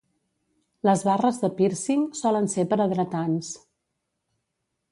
[0.89, 3.53] Les barres de pírcing solen ser per a dretans.